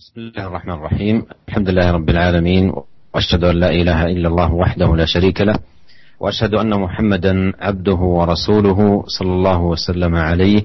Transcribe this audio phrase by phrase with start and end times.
[0.00, 1.26] بسم الله الرحمن الرحيم.
[1.48, 2.72] الحمد لله رب العالمين
[3.14, 5.54] وأشهد أن لا إله إلا الله وحده لا شريك له
[6.20, 10.62] وأشهد أن محمدا عبده ورسوله صلى الله وسلم عليه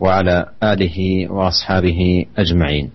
[0.00, 2.90] وعلى آله وأصحابه أجمعين.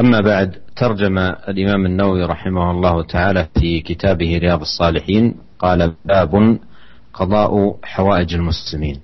[0.00, 1.18] أما بعد ترجم
[1.48, 6.58] الإمام النووي رحمه الله تعالى في كتابه رياض الصالحين قال باب
[7.14, 9.00] قضاء حوائج المسلمين.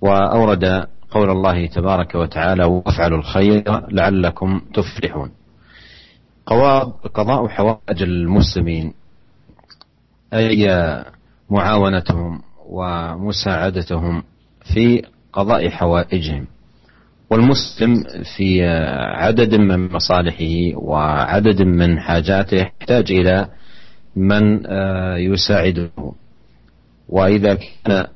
[0.00, 5.30] وأورد قول الله تبارك وتعالى وافعلوا الخير لعلكم تفلحون.
[7.14, 8.94] قضاء حوائج المسلمين
[10.34, 10.68] أي
[11.50, 14.22] معاونتهم ومساعدتهم
[14.74, 15.02] في
[15.32, 16.46] قضاء حوائجهم.
[17.30, 18.04] والمسلم
[18.36, 18.64] في
[19.14, 23.48] عدد من مصالحه وعدد من حاجاته يحتاج إلى
[24.16, 24.64] من
[25.16, 25.90] يساعده.
[27.08, 28.06] وإذا كان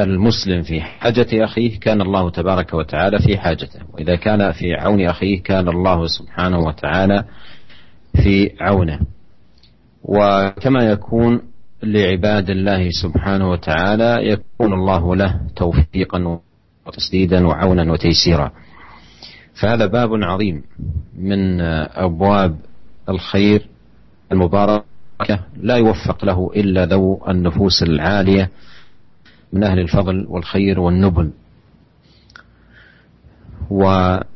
[0.00, 3.80] المسلم في حاجة أخيه كان الله تبارك وتعالى في حاجته.
[3.92, 7.24] وإذا كان في عون أخيه كان الله سبحانه وتعالى
[8.22, 9.00] في عونه.
[10.02, 11.40] وكما يكون
[11.82, 16.40] لعباد الله سبحانه وتعالى يكون الله له توفيقا
[16.86, 18.52] وتسديدا وعونا وتيسيرا.
[19.60, 20.62] فهذا باب عظيم
[21.18, 22.56] من أبواب
[23.08, 23.66] الخير
[24.32, 24.84] المباركة
[25.60, 28.50] لا يوفق له إلا ذو النفوس العالية
[29.52, 31.30] من أهل الفضل والخير والنبل.
[33.70, 34.28] وأورد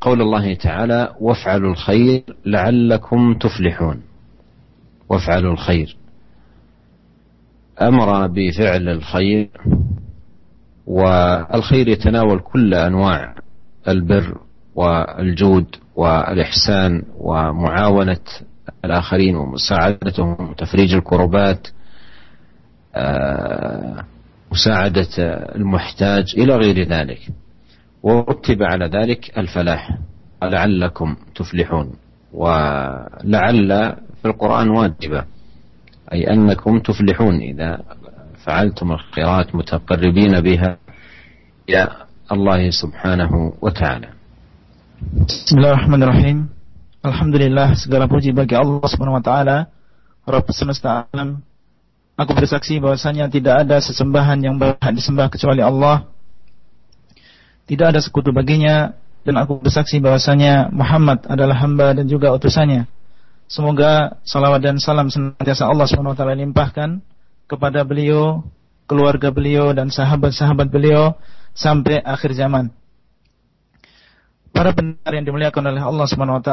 [0.00, 4.02] قول الله تعالى وافعلوا الخير لعلكم تفلحون.
[5.08, 5.96] وافعلوا الخير.
[7.82, 9.48] أمر بفعل الخير
[10.86, 13.34] والخير يتناول كل أنواع
[13.88, 14.38] البر
[14.74, 18.20] والجود والإحسان ومعاونة
[18.84, 21.68] الآخرين ومساعدتهم وتفريج الكربات.
[24.52, 25.14] مساعدة
[25.56, 27.20] المحتاج إلى غير ذلك.
[28.02, 29.98] ورتب على ذلك الفلاح
[30.42, 31.92] لعلكم تفلحون.
[32.32, 35.24] ولعل في القرآن واجبة
[36.12, 37.82] أي أنكم تفلحون إذا
[38.44, 40.76] فعلتم الخيرات متقربين بها
[41.68, 41.88] إلى
[42.32, 44.08] الله سبحانه وتعالى.
[45.00, 46.52] Bismillahirrahmanirrahim.
[47.00, 49.56] Alhamdulillah segala puji bagi Allah Subhanahu wa taala,
[50.28, 51.40] Rabb semesta alam
[52.20, 56.04] Aku bersaksi bahwasanya tidak ada sesembahan yang berhak disembah kecuali Allah.
[57.64, 58.92] Tidak ada sekutu baginya
[59.24, 62.84] dan aku bersaksi bahwasanya Muhammad adalah hamba dan juga utusannya.
[63.48, 67.00] Semoga salawat dan salam senantiasa Allah SWT limpahkan
[67.48, 68.44] kepada beliau,
[68.84, 71.16] keluarga beliau dan sahabat-sahabat beliau
[71.56, 72.68] sampai akhir zaman.
[74.52, 76.50] Para pendengar yang dimuliakan oleh Allah SWT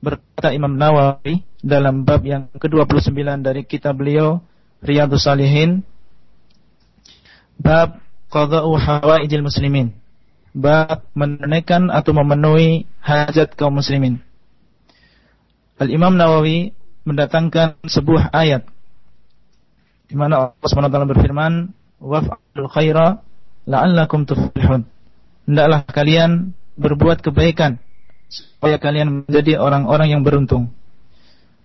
[0.00, 4.40] berkata Imam Nawawi dalam bab yang ke-29 dari kitab beliau
[4.84, 5.80] Riyadus Salihin.
[7.56, 9.96] Bab Qada'u Hawaijil Muslimin.
[10.52, 14.22] Bab menunaikan atau memenuhi hajat kaum muslimin.
[15.82, 16.70] Al-Imam Nawawi
[17.02, 18.62] mendatangkan sebuah ayat
[20.06, 23.24] di mana Allah SWT berfirman waf'alul khaira
[23.66, 24.86] la'allakum tuflihun.
[25.50, 27.82] Hendaklah kalian berbuat kebaikan
[28.30, 30.70] supaya kalian menjadi orang-orang yang beruntung.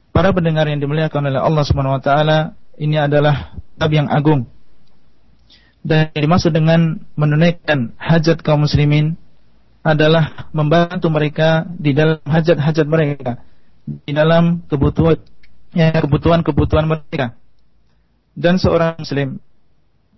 [0.10, 4.48] Para pendengar yang dimuliakan oleh Allah Subhanahu wa taala ini adalah bab yang agung.
[5.84, 9.20] Dan yang dimaksud dengan menunaikan hajat kaum muslimin
[9.84, 13.40] adalah membantu mereka di dalam hajat-hajat mereka,
[13.84, 15.20] di dalam kebutuhan
[15.76, 17.36] ya, kebutuhan-kebutuhan mereka.
[18.36, 19.40] Dan seorang muslim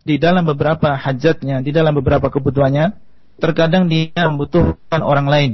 [0.01, 2.97] di dalam beberapa hajatnya, di dalam beberapa kebutuhannya,
[3.37, 5.51] terkadang dia membutuhkan orang lain.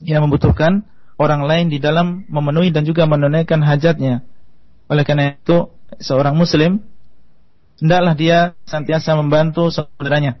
[0.00, 0.84] Dia membutuhkan
[1.16, 4.24] orang lain di dalam memenuhi dan juga menunaikan hajatnya.
[4.86, 6.82] Oleh karena itu, seorang muslim
[7.82, 10.38] hendaklah dia senantiasa membantu saudaranya.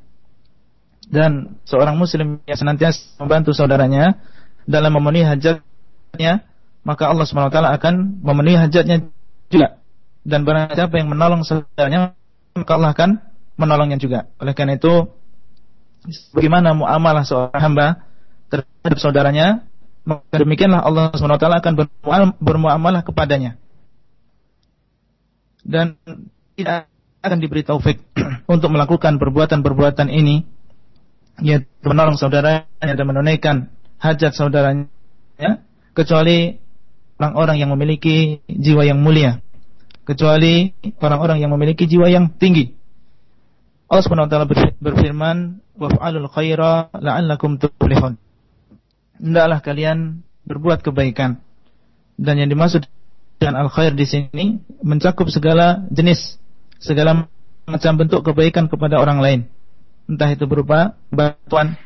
[1.06, 4.18] Dan seorang muslim yang senantiasa membantu saudaranya
[4.66, 6.42] dalam memenuhi hajatnya,
[6.82, 9.06] maka Allah SWT akan memenuhi hajatnya
[9.50, 9.78] juga.
[10.26, 12.18] Dan barang siapa yang menolong saudaranya,
[12.58, 13.10] maka Allah akan
[13.54, 14.26] menolongnya juga.
[14.42, 15.06] Oleh karena itu,
[16.34, 17.86] bagaimana muamalah seorang hamba
[18.50, 19.46] terhadap saudaranya,
[20.06, 21.74] maka demikianlah Allah SWT akan
[22.38, 23.58] bermuamalah kepadanya
[25.66, 25.98] dan
[26.54, 26.86] tidak
[27.26, 27.98] akan diberi taufik
[28.54, 30.46] untuk melakukan perbuatan-perbuatan ini.
[31.42, 33.56] Yaitu menolong saudaranya dan menunaikan
[34.00, 34.88] hajat saudaranya
[35.92, 36.56] kecuali
[37.20, 39.44] orang-orang yang memiliki jiwa yang mulia.
[40.06, 40.72] Kecuali
[41.02, 42.72] orang-orang yang memiliki jiwa yang tinggi.
[43.90, 44.48] Allah Subhanahu wa taala
[44.80, 45.36] berfirman
[45.76, 48.16] waf'alul khaira la'allakum tuflihun.
[49.20, 51.42] Hendaklah kalian berbuat kebaikan.
[52.16, 52.88] Dan yang dimaksud
[53.46, 56.34] dan al-khair di sini mencakup segala jenis,
[56.82, 57.30] segala
[57.62, 59.40] macam bentuk kebaikan kepada orang lain.
[60.10, 61.78] Entah itu berupa bantuan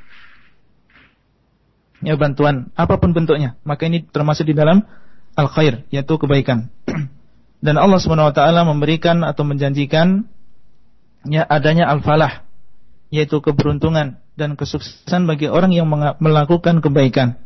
[2.00, 4.88] ya bantuan apa pun bentuknya, maka ini termasuk di dalam
[5.36, 6.72] al khair yaitu kebaikan.
[7.64, 8.00] Dan Allah
[8.32, 10.24] taala memberikan atau menjanjikan
[11.28, 12.48] ya adanya al falah
[13.12, 15.84] yaitu keberuntungan dan kesuksesan bagi orang yang
[16.24, 17.36] melakukan kebaikan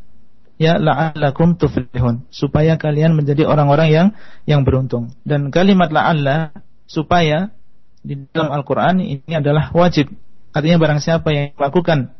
[0.60, 4.08] Ya la'allakum tuflihun supaya kalian menjadi orang-orang yang
[4.44, 5.16] yang beruntung.
[5.24, 6.52] Dan kalimat la'alla
[6.84, 7.56] supaya
[8.04, 10.12] di dalam Al-Qur'an ini adalah wajib.
[10.52, 12.12] Artinya barang siapa yang melakukan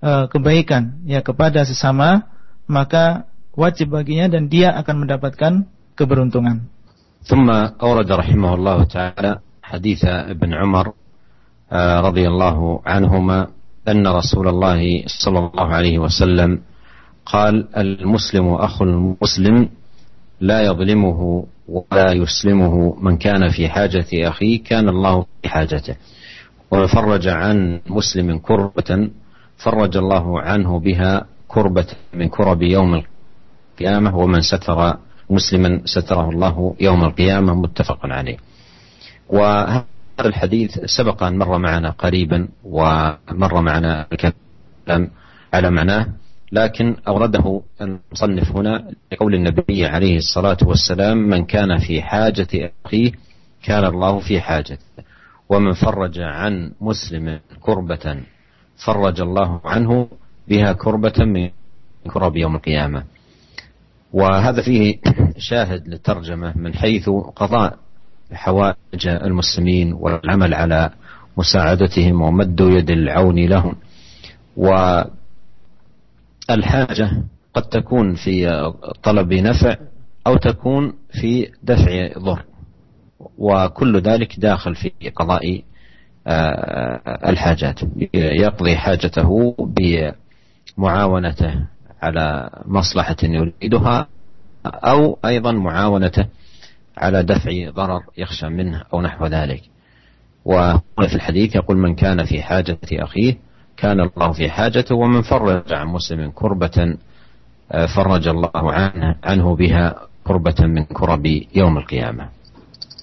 [0.00, 2.32] uh, kebaikan ya kepada sesama
[2.64, 5.52] maka wajib baginya dan dia akan mendapatkan
[5.92, 6.72] keberuntungan.
[7.26, 7.50] ثم
[7.82, 9.32] أورد رحمه الله تعالى
[9.62, 10.86] حديث ابن عمر
[12.06, 13.38] رضي الله عنهما
[13.88, 16.50] أن رسول الله صلى الله عليه وسلم
[17.31, 19.69] قال المسلم أخو المسلم
[20.41, 25.95] لا يظلمه ولا يسلمه من كان في حاجة أخيه كان الله في حاجته.
[26.71, 29.09] ومن فرج عن مسلم كربة
[29.57, 33.01] فرج الله عنه بها كربة من كرب يوم
[33.73, 34.97] القيامة ومن ستر
[35.29, 38.37] مسلما ستره الله يوم القيامة متفق عليه.
[39.29, 39.85] وهذا
[40.19, 45.09] الحديث سبق أن مر معنا قريبا ومر معنا الكلام
[45.53, 46.07] على معناه.
[46.51, 53.11] لكن أورده المصنف هنا لقول النبي عليه الصلاة والسلام من كان في حاجة أخيه
[53.63, 54.77] كان الله في حاجته
[55.49, 58.17] ومن فرج عن مسلم كربة
[58.85, 60.07] فرج الله عنه
[60.47, 61.49] بها كربة من
[62.13, 63.03] كرب يوم القيامة.
[64.13, 64.97] وهذا فيه
[65.37, 67.77] شاهد للترجمة من حيث قضاء
[68.33, 70.89] حوائج المسلمين والعمل على
[71.37, 73.75] مساعدتهم ومد يد العون لهم.
[74.57, 75.01] و
[76.53, 77.11] الحاجة
[77.53, 78.47] قد تكون في
[79.03, 79.75] طلب نفع
[80.27, 82.43] أو تكون في دفع ضر
[83.37, 85.61] وكل ذلك داخل في قضاء
[86.27, 87.79] آه، الحاجات.
[88.13, 89.55] يقضي حاجته
[90.77, 91.53] بمعاونته
[92.01, 94.07] على مصلحة يريدها
[94.65, 96.25] أو أيضا معاونته
[96.97, 99.61] على دفع ضرر يخشى منه أو نحو ذلك.
[100.45, 103.37] وفي الحديث يقول من كان في حاجة أخيه
[103.80, 106.96] كان الله في حاجته ومن فرج عن مسلم كربة
[107.94, 109.84] فرج الله عنه, عنه بها
[110.24, 111.24] كربة من كرب
[111.54, 112.26] يوم القيامة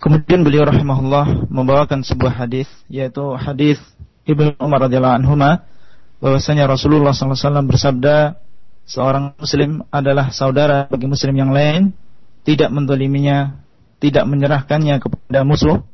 [0.03, 3.79] Kemudian beliau rahimahullah membawakan sebuah hadis yaitu hadis
[4.27, 5.39] Ibnu Umar radhiyallahu anhu
[6.19, 8.35] bahwasanya Rasulullah SAW bersabda
[8.83, 11.95] seorang muslim adalah saudara bagi muslim yang lain
[12.43, 13.63] tidak mendoliminya
[14.03, 15.87] tidak menyerahkannya kepada musuh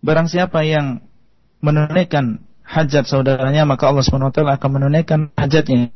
[0.00, 1.04] barang siapa yang
[1.60, 2.40] menunaikan
[2.71, 5.91] hajat saudaranya maka Allah SWT akan menunaikan hajatnya.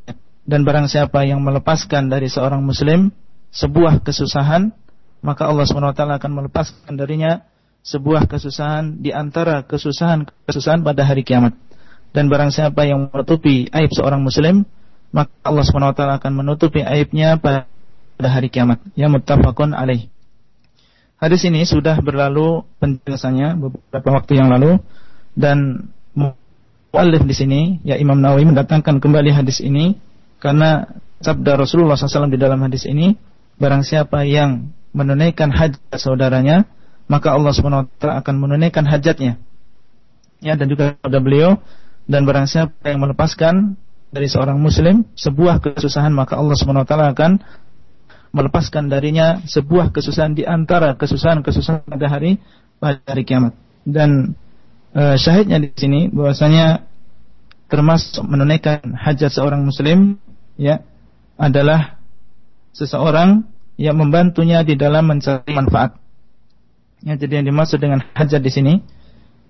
[0.45, 3.09] Dan barang siapa yang melepaskan dari seorang muslim
[3.55, 4.75] sebuah kesusahan
[5.23, 7.41] maka Allah SWT akan melepaskan darinya
[7.81, 11.55] sebuah kesusahan di antara kesusahan-kesusahan pada hari kiamat.
[12.11, 14.67] Dan barang siapa yang menutupi aib seorang muslim
[15.15, 17.65] maka Allah SWT akan menutupi aibnya pada
[18.19, 18.83] hari kiamat.
[18.99, 20.11] Yang muttafaqun alaih.
[21.15, 24.83] Hadis ini sudah berlalu penjelasannya beberapa waktu yang lalu.
[25.35, 25.89] Dan
[26.95, 29.99] Mu'allif di sini, ya Imam Nawawi mendatangkan kembali hadis ini
[30.39, 30.87] karena
[31.19, 33.19] sabda Rasulullah SAW di dalam hadis ini,
[33.59, 36.63] barang siapa yang menunaikan hajat saudaranya,
[37.11, 39.35] maka Allah SWT akan menunaikan hajatnya.
[40.39, 41.59] Ya, dan juga pada beliau
[42.07, 43.75] dan barang siapa yang melepaskan
[44.15, 47.31] dari seorang muslim sebuah kesusahan maka Allah SWT akan
[48.31, 52.39] melepaskan darinya sebuah kesusahan di antara kesusahan-kesusahan pada hari
[52.79, 53.51] pada hari kiamat.
[53.83, 54.39] Dan
[54.95, 56.87] uh, syahidnya di sini bahwasanya
[57.67, 60.17] termasuk menunaikan hajat seorang muslim
[60.55, 60.81] ya
[61.35, 61.99] adalah
[62.71, 63.43] seseorang
[63.75, 65.99] yang membantunya di dalam mencari manfaat.
[67.03, 68.73] Ya, jadi yang dimaksud dengan hajat di sini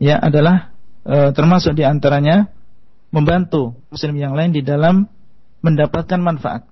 [0.01, 0.73] ya adalah
[1.05, 2.49] e, termasuk di antaranya
[3.13, 5.05] membantu muslim yang lain di dalam
[5.61, 6.65] mendapatkan manfaat.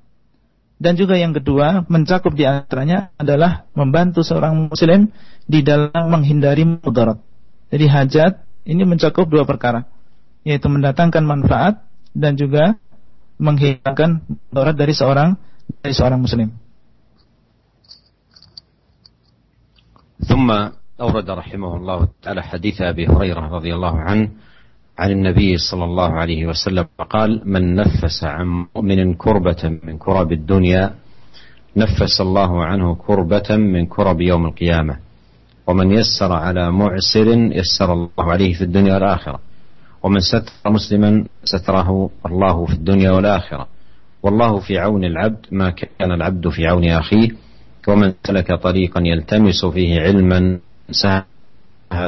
[0.81, 5.13] Dan juga yang kedua, mencakup di antaranya adalah membantu seorang muslim
[5.45, 7.21] di dalam menghindari mudarat.
[7.69, 8.33] Jadi hajat
[8.68, 9.88] ini mencakup dua perkara,
[10.44, 12.76] yaitu mendatangkan manfaat dan juga
[13.38, 15.38] menghilangkan mudarat dari seorang
[15.80, 16.50] dari seorang muslim.
[20.18, 20.50] ثم
[21.00, 24.26] أورد رحمه الله تعالى حديث أبي هريرة رضي الله عنه
[24.98, 30.94] عن النبي صلى الله عليه وسلم قال من نفس عن مؤمن كربة من كرب الدنيا
[31.76, 34.94] نفس الله عنه كربة من كرب يوم القيامة
[35.67, 39.39] ومن يسر على معسر يسر الله عليه في الدنيا والآخرة.
[40.03, 43.67] ومن ستر مسلما ستره الله في الدنيا والآخرة.
[44.23, 47.29] والله في عون العبد ما كان العبد في عون أخيه
[47.87, 50.59] ومن سلك طريقا يلتمس فيه علما
[50.91, 51.25] سهل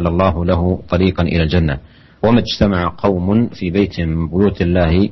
[0.08, 1.78] الله له طريقا إلى الجنة.
[2.24, 5.10] وما اجتمع قوم في بيت من بيوت الله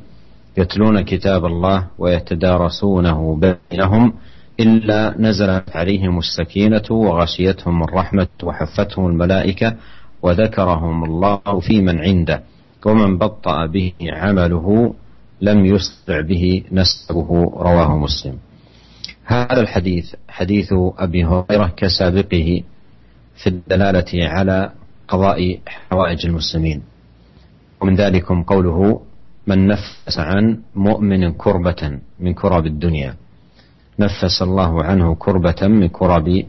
[0.58, 4.14] يتلون كتاب الله ويتدارسونه بينهم
[4.60, 9.76] إلا نزلت عليهم السكينة وغشيتهم الرحمة وحفتهم الملائكة
[10.22, 12.44] وذكرهم الله في من عنده
[12.86, 14.94] ومن بطأ به عمله
[15.42, 18.38] لم يسرع به نسبه رواه مسلم.
[19.26, 22.64] هذا الحديث حديث أبي هريرة كسابقه
[23.36, 24.72] في الدلالة على
[25.08, 26.82] قضاء حوائج المسلمين.
[27.82, 29.02] ومن ذلكم قوله
[29.48, 33.16] من نفس عن مؤمن كربة من كرب الدنيا
[34.00, 36.44] نفس الله عنه كربة من كرب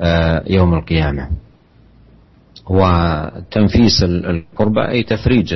[0.00, 1.28] آه، يوم القيامة.
[2.70, 5.54] وتنفيس الكربة أي تفريج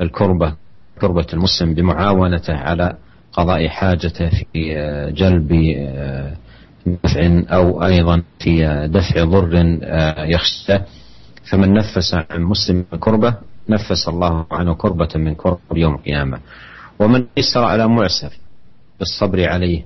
[0.00, 0.54] الكربة
[1.00, 2.96] كربة المسلم بمعاونته على
[3.32, 6.36] قضاء حاجته في آه، جلب آه،
[6.86, 9.78] نفع أو أيضا في دفع ضر
[10.30, 10.78] يخشى.
[11.50, 13.34] فمن نفس عن مسلم كربة
[13.68, 16.38] نفس الله عنه كربة من كرب يوم القيامة.
[16.98, 18.32] ومن يسر على معسر
[18.98, 19.84] بالصبر عليه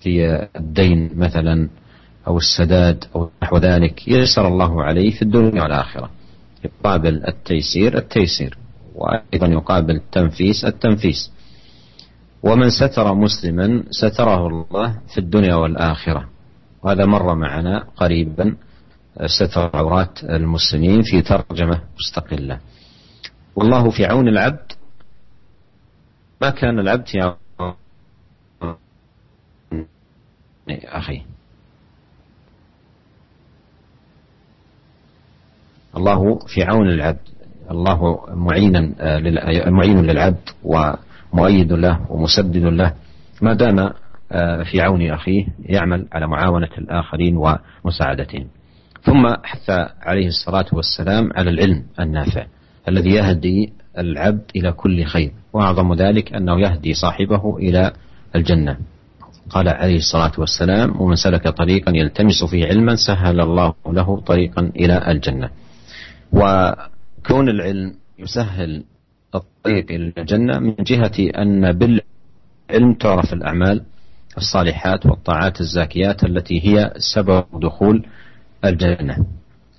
[0.00, 1.68] في الدين مثلا
[2.26, 6.10] أو السداد أو نحو ذلك يسر الله عليه في الدنيا والآخرة.
[6.64, 8.58] يقابل التيسير التيسير.
[8.94, 11.32] وأيضا يقابل التنفيس التنفيس.
[12.42, 16.28] ومن ستر مسلما ستره الله في الدنيا والآخرة.
[16.82, 18.56] وهذا مر معنا قريبا
[19.26, 22.60] ستر عورات المسلمين في ترجمة مستقلة.
[23.56, 24.72] والله في عون العبد
[26.40, 27.34] ما كان العبد في عون
[30.70, 31.22] أخي.
[35.96, 37.28] الله في عون العبد
[37.70, 42.92] الله معينا آه، معين للعبد ومؤيد له ومسدد له.
[43.42, 43.92] ما دام
[44.32, 48.46] آه، في عون أخيه يعمل على معاونة الآخرين ومساعدتهم.
[49.02, 49.70] ثم حث
[50.02, 52.46] عليه الصلاة والسلام على العلم النافع
[52.88, 55.32] الذي يهدي العبد إلى كل خير.
[55.52, 57.92] وأعظم ذلك أنه يهدي صاحبه إلى
[58.36, 58.76] الجنة.
[59.50, 65.10] قال عليه الصلاة والسلام ومن سلك طريقا يلتمس فيه علما سهل الله له طريقا إلى
[65.10, 65.50] الجنة.
[66.32, 68.84] وكون العلم يسهل
[69.34, 73.82] الطريق إلى الجنة من جهة أن بالعلم تعرف الأعمال
[74.36, 78.06] الصالحات والطاعات الزاكيات التي هي سبب دخول
[78.64, 79.26] الجنة.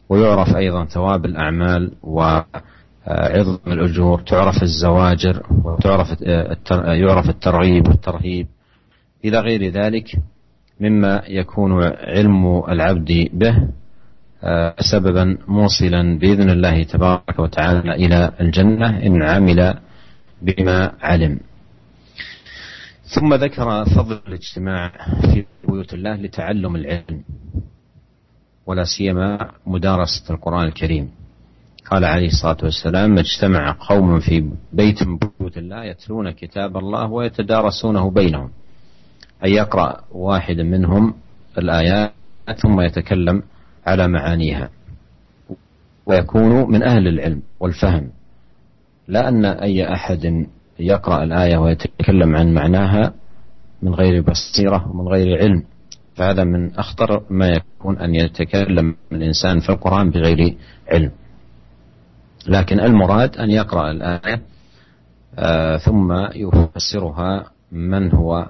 [0.10, 6.22] ويعرف أيضا ثواب الأعمال وعظم الأجور تعرف الزواجر وتعرف
[6.86, 8.48] يعرف الترغيب والترهيب.
[9.26, 10.16] إلى غير ذلك
[10.80, 13.68] مما يكون علم العبد به
[14.44, 19.80] آه، سببا موصلا بإذن الله تبارك وتعالى إلى الجنة إن عمل
[20.42, 21.40] بما علم.
[23.16, 27.24] ثم ذكر فضل الاجتماع في بيوت الله لتعلم العلم
[28.66, 31.12] ولا سيما مدارسة القرآن الكريم.
[31.92, 38.12] قال عليه الصلاة والسلام اجتمع قوم في بيت من بيوت الله يتلون كتاب الله ويتدارسونه
[38.12, 38.50] بينهم.
[39.46, 41.14] أن يقرأ واحد منهم
[41.58, 42.12] الآيات
[42.62, 43.44] ثم يتكلم
[43.88, 44.70] على معانيها.
[46.06, 48.10] ويكون من أهل العلم والفهم.
[49.08, 50.46] لا أن أي أحد
[50.80, 53.14] يقرأ الآية ويتكلم عن معناها
[53.82, 55.64] من غير بصيرة ومن غير علم.
[56.16, 60.58] فهذا من أخطر ما يكون أن يتكلم الإنسان في القرآن بغير
[60.92, 61.12] علم.
[62.48, 64.42] لكن المراد أن يقرأ الآية
[65.40, 68.50] آه ثم يفسرها من هو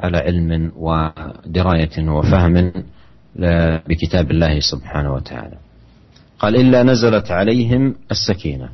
[0.00, 2.72] على علم ودراية وفهم
[3.88, 5.56] بكتاب الله سبحانه وتعالى.
[6.38, 8.68] قال إلا نزلت عليهم السكينة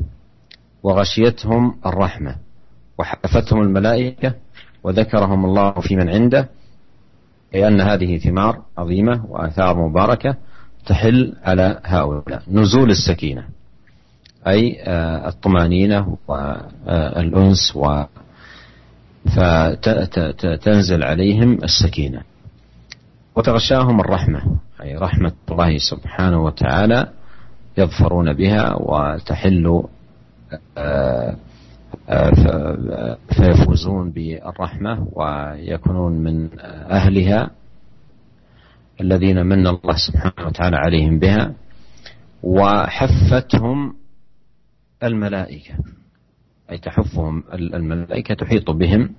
[0.82, 2.36] وغشيتهم الرحمة
[2.98, 4.34] وحفتهم الملائكة
[4.84, 6.48] وذكرهم الله في من عنده
[7.54, 10.36] لأن هذه ثمار عظيمة وآثار مباركة
[10.86, 12.42] تحل على هؤلاء.
[12.50, 13.44] نزول السكينة
[14.46, 17.76] أي آه، الطمأنينة والأنس
[19.26, 22.22] فتنزل عليهم السكينة.
[23.36, 24.42] وتغشاهم الرحمة
[24.82, 27.08] أي رحمة الله سبحانه وتعالى
[27.78, 29.82] يظفرون بها وتحل
[30.78, 31.36] آه،
[32.08, 36.48] آه، فيفوزون بالرحمة ويكونون من
[36.90, 37.50] أهلها
[39.00, 41.52] الذين من الله سبحانه وتعالى عليهم بها
[42.42, 43.94] وحفتهم
[45.02, 45.74] الملائكة.
[46.72, 49.10] أي تحفهم الملائكة تحيط بهم.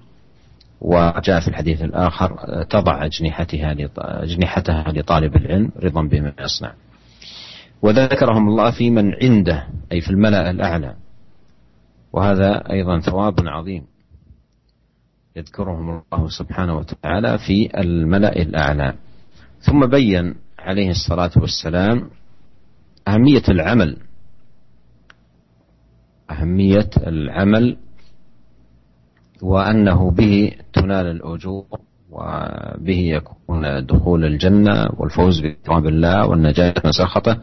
[0.82, 6.74] وجاء في الحديث الآخر تضع أجنحتها أجنحتها لطالب العلم رضا بما يصنع.
[7.82, 10.96] وذكرهم الله في من عنده أي في الملأ الأعلى.
[12.14, 13.84] وهذا أيضا ثواب عظيم.
[15.36, 18.94] يذكرهم الله سبحانه وتعالى في الملأ الأعلى.
[19.60, 22.10] ثم بين عليه الصلاة والسلام
[23.08, 23.98] أهمية العمل.
[26.34, 27.78] أهمية العمل
[29.42, 31.66] وأنه به تنال الأجور
[32.12, 37.38] وبه يكون دخول الجنة والفوز بثواب الله والنجاة من سخطه.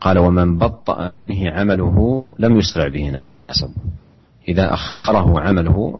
[0.00, 3.82] قال ومن بطأ به عمله لم يسرع به نسبه.
[4.48, 5.98] إذا أخره عمله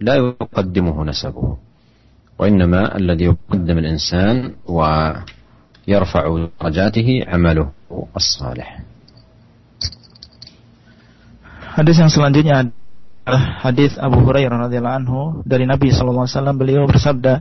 [0.00, 1.56] لا يقدمه نسبه
[2.38, 7.70] وإنما الذي يقدم الإنسان ويرفع درجاته عمله
[8.16, 8.80] الصالح.
[11.72, 12.68] Hadis yang selanjutnya
[13.24, 17.40] adalah hadis Abu Hurairah radhiyallahu anhu dari Nabi sallallahu alaihi wasallam beliau bersabda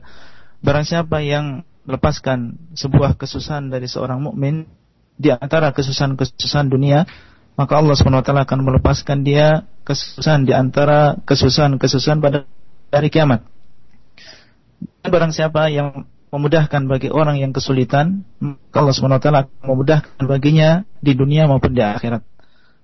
[0.64, 4.72] barang siapa yang lepaskan sebuah kesusahan dari seorang mukmin
[5.20, 7.04] di antara kesusahan-kesusahan dunia
[7.60, 12.48] maka Allah SWT akan melepaskan dia kesusahan di antara kesusahan-kesusahan pada
[12.88, 13.44] hari kiamat.
[15.04, 20.88] Dan barang siapa yang memudahkan bagi orang yang kesulitan, maka Allah SWT akan memudahkan baginya
[21.04, 22.24] di dunia maupun di akhirat.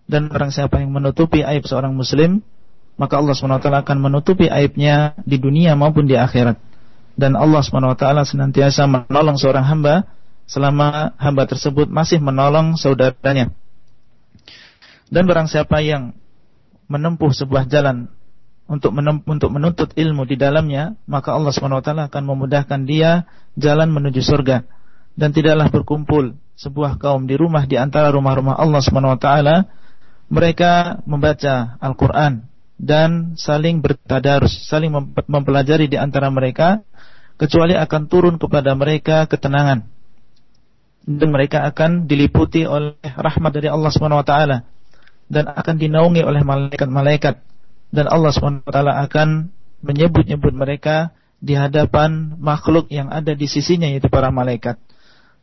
[0.08, 2.40] Dan barang siapa yang menutupi aib seorang muslim,
[2.96, 6.56] maka Allah SWT akan menutupi aibnya di dunia maupun di akhirat.
[7.20, 10.08] Dan Allah SWT senantiasa menolong seorang hamba
[10.48, 13.52] selama hamba tersebut masih menolong saudaranya.
[15.12, 16.16] Dan barang siapa yang
[16.88, 18.08] menempuh sebuah jalan
[18.68, 18.92] untuk
[19.28, 23.24] untuk menuntut ilmu di dalamnya, maka Allah SWT akan memudahkan dia
[23.56, 24.68] jalan menuju surga.
[25.18, 29.28] Dan tidaklah berkumpul sebuah kaum di rumah di antara rumah-rumah Allah SWT,
[30.28, 34.94] mereka membaca Al-Quran dan saling bertadarus, saling
[35.26, 36.84] mempelajari di antara mereka,
[37.40, 39.88] kecuali akan turun kepada mereka ketenangan.
[41.08, 44.34] Dan mereka akan diliputi oleh rahmat dari Allah SWT
[45.32, 47.40] dan akan dinaungi oleh malaikat-malaikat
[47.96, 49.48] dan Allah SWT akan
[49.84, 54.76] menyebut-nyebut mereka di hadapan makhluk yang ada di sisinya yaitu para malaikat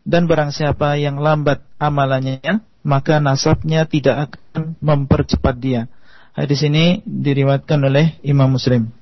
[0.05, 5.89] dan barang siapa yang lambat amalannya maka nasabnya tidak akan mempercepat dia
[6.37, 8.93] hadis ini diriwayatkan oleh Imam Muslim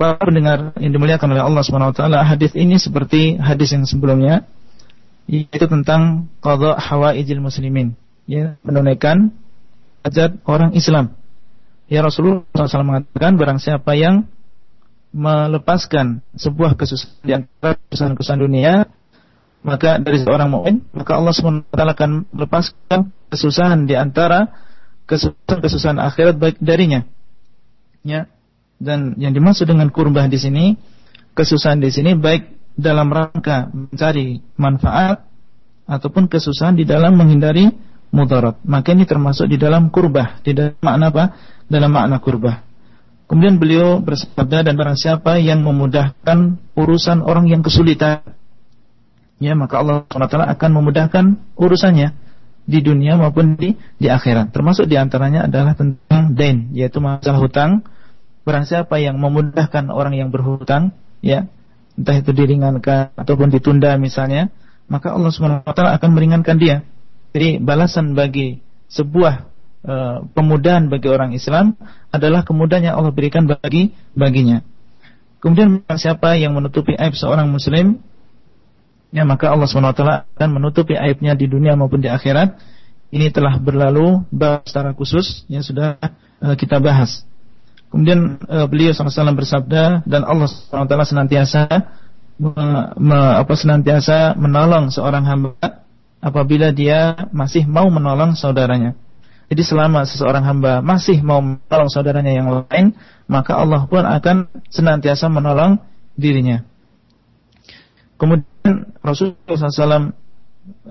[0.00, 4.48] para pendengar yang dimuliakan oleh Allah SWT hadis ini seperti hadis yang sebelumnya
[5.30, 7.94] yaitu tentang qadha hawaijil muslimin
[8.26, 9.30] ya menunaikan
[10.02, 11.14] hajat orang Islam.
[11.90, 14.30] Ya Rasulullah SAW mengatakan barang siapa yang
[15.10, 18.86] melepaskan sebuah kesusahan di antara kesusahan-kesusahan dunia
[19.60, 24.48] maka dari seorang mukmin maka Allah SWT akan melepaskan kesusahan di antara
[25.04, 27.04] kesusahan-kesusahan akhirat baik darinya.
[28.06, 28.30] Ya.
[28.80, 30.64] Dan yang dimaksud dengan kurbah di sini
[31.36, 35.28] kesusahan di sini baik dalam rangka mencari manfaat
[35.84, 37.68] ataupun kesusahan di dalam menghindari
[38.14, 38.56] mudarat.
[38.64, 41.24] Maka ini termasuk di dalam kurbah, di dalam makna apa?
[41.66, 42.56] Dalam makna kurbah.
[43.30, 48.26] Kemudian beliau bersabda dan barang siapa yang memudahkan urusan orang yang kesulitan,
[49.40, 51.24] ya maka Allah SWT akan memudahkan
[51.56, 52.12] urusannya
[52.68, 54.52] di dunia maupun di di akhirat.
[54.52, 57.82] Termasuk di antaranya adalah tentang dain, yaitu masalah hutang.
[58.46, 61.48] Barang siapa yang memudahkan orang yang berhutang, ya
[61.98, 64.48] entah itu diringankan ataupun ditunda misalnya,
[64.86, 66.76] maka Allah SWT akan meringankan dia.
[67.34, 68.58] Jadi balasan bagi
[68.90, 69.34] sebuah
[69.86, 71.78] uh, pemudahan bagi orang Islam
[72.10, 74.64] adalah kemudahan yang Allah berikan bagi baginya.
[75.40, 78.02] Kemudian siapa yang menutupi aib seorang muslim
[79.10, 80.02] ya maka Allah SWT
[80.38, 82.58] akan menutupi aibnya di dunia maupun di akhirat.
[83.10, 85.98] Ini telah berlalu bahas secara khusus yang sudah
[86.38, 87.26] uh, kita bahas.
[87.90, 91.66] Kemudian uh, beliau SAW bersabda dan Allah SWT senantiasa
[92.38, 92.54] me,
[93.02, 95.82] me, apa senantiasa menolong seorang hamba
[96.22, 98.94] apabila dia masih mau menolong saudaranya.
[99.50, 102.94] Jadi selama seseorang hamba masih mau menolong saudaranya yang lain,
[103.26, 105.82] maka Allah pun akan senantiasa menolong
[106.14, 106.69] dirinya.
[108.20, 110.12] Kemudian Rasulullah SAW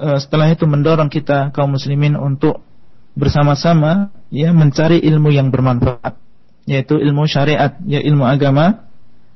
[0.02, 2.66] eh, setelah itu mendorong kita kaum muslimin untuk
[3.14, 6.18] bersama-sama ya mencari ilmu yang bermanfaat,
[6.66, 8.90] yaitu ilmu syariat, ya ilmu agama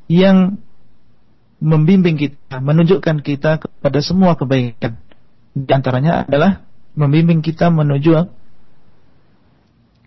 [0.09, 0.57] yang
[1.61, 4.97] membimbing kita, menunjukkan kita kepada semua kebaikan
[5.53, 6.65] di antaranya adalah
[6.97, 8.25] membimbing kita menuju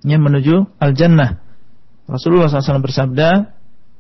[0.07, 1.38] yang menuju al-jannah.
[2.07, 3.57] Rasulullah SAW bersabda,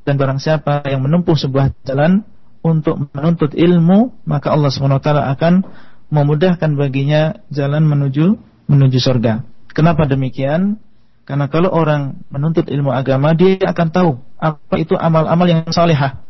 [0.06, 2.22] dan barang siapa yang menempuh sebuah jalan
[2.66, 5.62] untuk menuntut ilmu, maka Allah SWT akan
[6.10, 8.34] memudahkan baginya jalan menuju
[8.66, 9.46] menuju surga.
[9.70, 10.82] Kenapa demikian?
[11.26, 16.22] Karena kalau orang menuntut ilmu agama, dia akan tahu apa itu amal-amal yang salehah.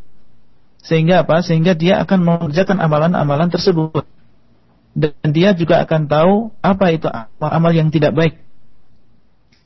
[0.84, 1.40] Sehingga apa?
[1.40, 4.04] Sehingga dia akan mengerjakan amalan-amalan tersebut
[4.96, 8.34] dan dia juga akan tahu apa itu amal-amal yang tidak baik.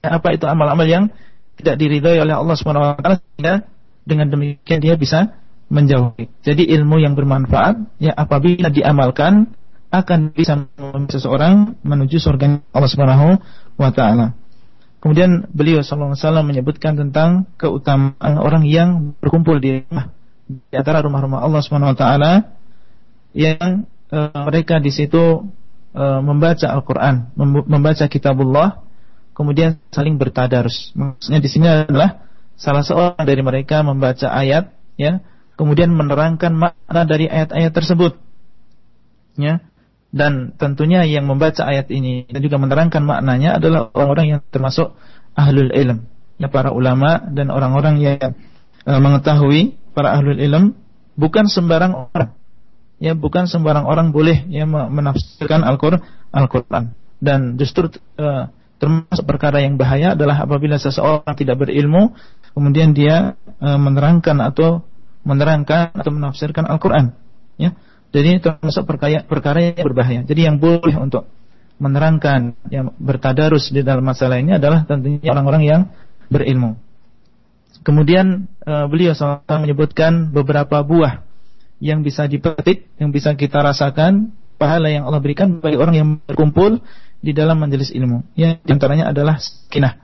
[0.02, 1.14] Apa itu amal-amal yang
[1.54, 3.54] tidak diridhoi oleh Allah taala sehingga
[4.02, 5.38] dengan demikian dia bisa
[5.70, 6.28] menjauhi.
[6.42, 9.54] Jadi ilmu yang bermanfaat ya apabila diamalkan
[9.90, 13.28] akan bisa membawa seseorang menuju surga Allah Subhanahu
[13.78, 14.34] wa taala.
[15.00, 20.12] Kemudian beliau sallallahu alaihi wasallam menyebutkan tentang keutamaan orang yang berkumpul di rumah
[20.50, 22.32] di antara rumah-rumah Allah Subhanahu wa taala
[23.32, 25.46] yang uh, mereka di situ
[25.94, 27.30] uh, membaca Al-Qur'an,
[27.66, 28.82] membaca kitabullah,
[29.32, 30.90] kemudian saling bertadarus.
[30.98, 32.26] Maksudnya di sini adalah
[32.58, 35.22] salah seorang dari mereka membaca ayat ya,
[35.60, 38.16] kemudian menerangkan makna dari ayat-ayat tersebut.
[39.36, 39.60] Ya.
[40.08, 44.96] Dan tentunya yang membaca ayat ini dan juga menerangkan maknanya adalah orang-orang yang termasuk
[45.36, 46.08] ahlul ilm.
[46.40, 48.32] Ya para ulama dan orang-orang yang
[48.88, 50.74] e, mengetahui para ahlul ilm
[51.14, 52.32] bukan sembarang orang.
[52.98, 56.00] Ya bukan sembarang orang boleh ya menafsirkan Al-Qur'an.
[56.32, 56.48] Al
[57.20, 58.26] dan justru e,
[58.80, 62.16] termasuk perkara yang bahaya adalah apabila seseorang tidak berilmu
[62.56, 64.89] kemudian dia e, menerangkan atau
[65.26, 67.12] menerangkan atau menafsirkan Al-Qur'an
[67.60, 67.76] ya
[68.10, 70.20] jadi ini termasuk perkara, perkara yang berbahaya.
[70.26, 71.30] Jadi yang boleh untuk
[71.80, 75.80] menerangkan yang bertadarus di dalam masalah ini adalah tentunya orang-orang yang
[76.28, 76.76] berilmu.
[77.80, 81.24] Kemudian uh, beliau SAW menyebutkan beberapa buah
[81.80, 86.84] yang bisa dipetik, yang bisa kita rasakan pahala yang Allah berikan bagi orang yang berkumpul
[87.24, 88.26] di dalam majelis ilmu.
[88.36, 89.96] Ya, di antaranya adalah sakinah.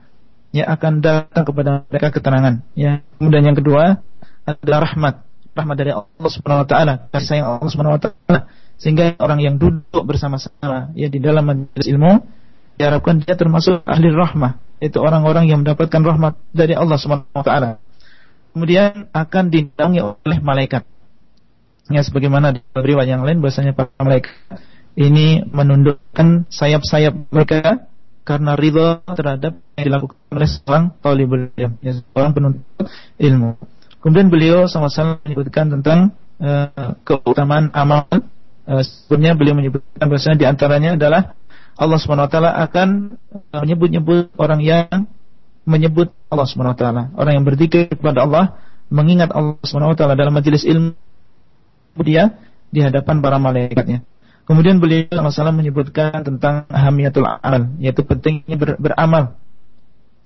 [0.55, 2.65] Ya akan datang kepada mereka ketenangan.
[2.73, 3.05] Ya.
[3.21, 4.01] Kemudian yang kedua
[4.47, 8.39] adalah rahmat rahmat dari Allah Subhanahu wa taala, kasih sayang Allah Subhanahu wa taala
[8.77, 12.21] sehingga orang yang duduk bersama-sama ya di dalam majelis ilmu
[12.77, 17.81] diharapkan dia termasuk ahli rahmah itu orang-orang yang mendapatkan rahmat dari Allah Subhanahu wa taala.
[18.53, 20.85] Kemudian akan didatangi oleh malaikat.
[21.89, 24.33] Ya sebagaimana di riwayat yang lain bahasanya para malaikat
[24.97, 27.85] ini menundukkan sayap-sayap mereka
[28.27, 32.65] karena ridha terhadap yang dilakukan oleh seorang talibul ilm, ya, seorang penuntut
[33.17, 33.55] ilmu.
[34.01, 38.05] Kemudian beliau sama-sama menyebutkan tentang uh, keutamaan amal.
[38.67, 41.33] Uh, sebelumnya beliau menyebutkan bahwasanya di antaranya adalah
[41.77, 42.87] Allah SWT akan
[43.53, 45.07] uh, menyebut-nyebut orang yang
[45.67, 46.83] menyebut Allah SWT.
[47.17, 48.55] Orang yang berzikir kepada Allah,
[48.87, 50.95] mengingat Allah SWT dalam majelis ilmu
[52.05, 52.37] dia
[52.69, 54.05] di hadapan para malaikatnya.
[54.47, 59.35] Kemudian beliau sama-sama menyebutkan tentang hamiyatul amal, yaitu pentingnya ber, beramal.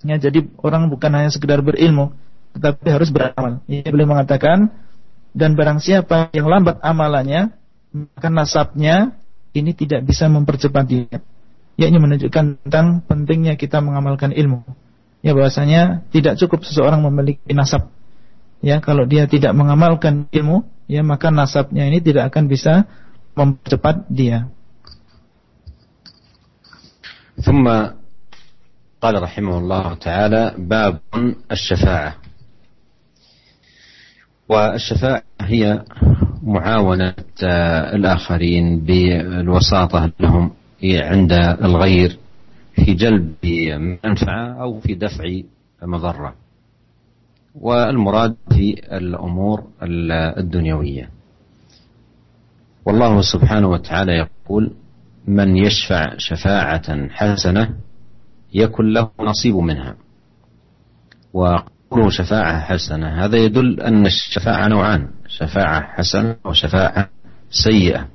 [0.06, 2.14] Ya, jadi orang bukan hanya sekedar berilmu,
[2.57, 3.61] tetapi harus beramal.
[3.69, 4.73] Ia boleh mengatakan
[5.37, 7.53] dan barang siapa yang lambat amalannya
[7.93, 9.17] maka nasabnya
[9.57, 11.21] ini tidak bisa mempercepat dia.
[11.77, 14.65] Ya ini menunjukkan tentang pentingnya kita mengamalkan ilmu.
[15.21, 17.93] Ya bahwasanya tidak cukup seseorang memiliki nasab.
[18.65, 22.89] Ya kalau dia tidak mengamalkan ilmu, ya maka nasabnya ini tidak akan bisa
[23.37, 24.49] mempercepat dia.
[27.37, 27.69] ثم
[29.01, 31.05] قال رحمه الله تعالى باب
[31.53, 32.20] الشفاعه
[34.52, 35.84] والشفاعة هي
[36.44, 37.14] معاونة
[37.94, 40.52] الآخرين بالوساطة لهم
[40.84, 41.32] عند
[41.64, 42.18] الغير
[42.76, 43.46] في جلب
[44.06, 45.24] منفعة أو في دفع
[45.84, 46.34] مضرة.
[47.56, 49.64] والمراد في الأمور
[50.38, 51.10] الدنيوية.
[52.86, 54.74] والله سبحانه وتعالى يقول
[55.28, 57.76] من يشفع شفاعة حسنة
[58.54, 59.96] يكن له نصيب منها.
[61.92, 63.26] قوله شفاعة حسنة.
[63.26, 67.10] هذا يدل أن الشفاعة نوعان شفاعة حسنة وشفاعة
[67.50, 68.08] سيئة.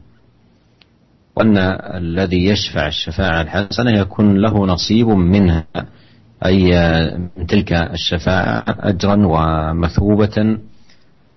[1.36, 1.56] وأن
[1.94, 5.64] الذي يشفع الشفاعة الحسنة يكون له نصيب منها
[6.46, 6.70] أي
[7.36, 10.58] من تلك الشفاعة أجرا ومثوبة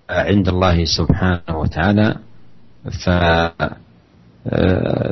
[0.10, 2.16] عند الله سبحانه وتعالى.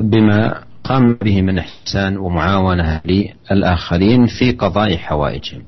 [0.00, 5.62] بما قام به من إحسان ومعاونة للآخرين في قضاء حوائجهم.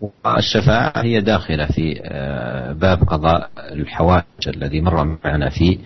[0.00, 5.78] والشفاعة هي داخلة في آه، باب قضاء الحوائج الذي مر معنا في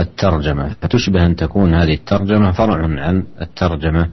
[0.00, 0.68] الترجمة.
[0.82, 4.08] فتشبه أن تكون هذه الترجمة فرع عن الترجمة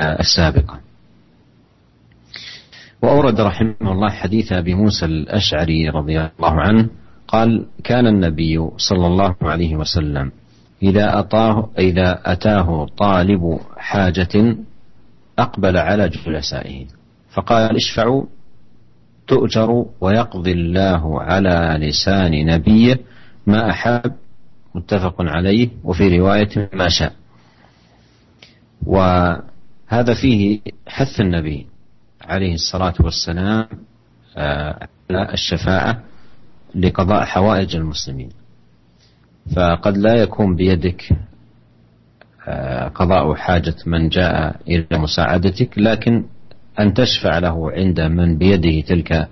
[0.00, 0.80] السابقة.
[3.02, 6.88] وأورد رحمه الله حديث أبي موسى الأشعري رضي الله عنه
[7.28, 10.32] قال كان النبي صلى الله عليه وسلم
[10.82, 14.56] إذا أطاه إذا أتاه طالب حاجة
[15.38, 16.86] أقبل على جلسائه
[17.30, 18.24] فقال اشفعوا
[19.28, 23.00] تؤجر ويقضي الله على لسان نبيه
[23.46, 24.12] ما أحب
[24.74, 27.12] متفق عليه وفي رواية ما شاء.
[28.86, 31.66] وهذا فيه حث النبي
[32.24, 33.66] عليه الصلاة والسلام
[34.36, 36.02] آه، على الشفاعة
[36.74, 38.30] لقضاء حوائج المسلمين.
[39.56, 41.08] فقد لا يكون بيدك
[42.48, 46.24] آه، قضاء حاجة من جاء إلى مساعدتك لكن
[46.80, 49.28] أن تشفع له عند من بيده تلك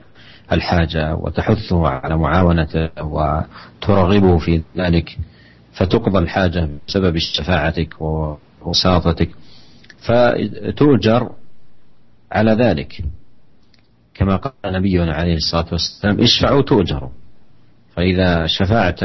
[0.52, 5.18] الحاجة وتحثه على معاونته وترغبه في ذلك
[5.72, 9.30] فتقضى الحاجة بسبب شفاعتك ووساطتك
[9.98, 11.30] فتؤجر
[12.32, 13.04] على ذلك.
[14.14, 17.10] كما قال نبينا عليه الصلاة والسلام اشفعوا تؤجروا.
[17.94, 19.00] فإذا شفعت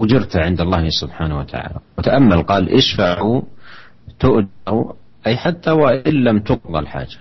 [0.00, 1.78] أجرت عند الله سبحانه وتعالى.
[1.98, 3.42] وتأمل قال اشفعوا
[4.18, 4.92] تؤجروا.
[5.26, 7.18] أي حتى وإن لم تقضى الحاجة.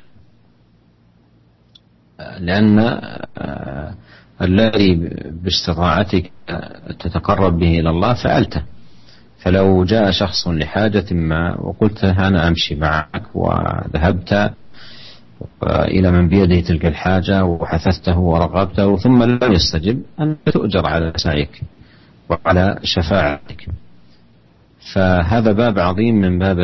[2.39, 2.79] لأن
[3.37, 3.93] آه،
[4.41, 5.09] الذي
[5.43, 6.31] باستطاعتك
[6.99, 8.61] تتقرب به إلى الله فعلته.
[9.39, 14.51] فلو جاء شخص لحاجة ما وقلت أنا أمشي معك وذهبت
[15.63, 21.61] إلى من بيده تلك الحاجة وحثثته ورغبته ثم لم يستجب أنت تؤجر على سعيك
[22.29, 23.67] وعلى شفاعتك.
[24.93, 26.57] فهذا باب عظيم من باب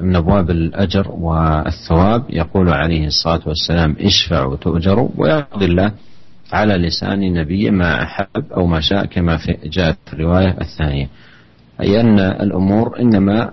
[0.00, 2.24] من أبواب الأجر والثواب.
[2.30, 5.92] يقول عليه الصلاة والسلام اشفعوا تؤجروا ويقضي الله
[6.52, 11.08] على لسان نبيه ما أحب أو ما شاء كما في جاءت في الرواية الثانية.
[11.80, 13.50] أي أن الأمور إنما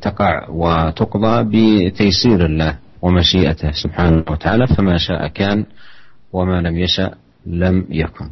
[0.00, 5.64] تقع وتقضى بتيسير الله ومشيئته سبحانه وتعالى فما شاء كان
[6.32, 7.10] وما لم يشأ
[7.46, 8.28] لم يكن.